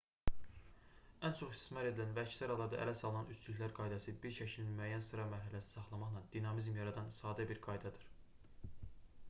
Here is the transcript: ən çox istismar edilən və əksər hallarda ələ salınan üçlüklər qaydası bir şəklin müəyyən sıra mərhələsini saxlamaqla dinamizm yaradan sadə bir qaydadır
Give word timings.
ən 1.27 1.35
çox 1.39 1.51
istismar 1.57 1.89
edilən 1.89 2.15
və 2.15 2.23
əksər 2.29 2.53
hallarda 2.53 2.79
ələ 2.85 2.95
salınan 3.01 3.29
üçlüklər 3.35 3.75
qaydası 3.81 4.15
bir 4.23 4.35
şəklin 4.39 4.73
müəyyən 4.79 5.05
sıra 5.09 5.27
mərhələsini 5.35 5.77
saxlamaqla 5.77 6.25
dinamizm 6.37 6.79
yaradan 6.83 7.11
sadə 7.21 7.45
bir 7.53 7.61
qaydadır 7.69 8.09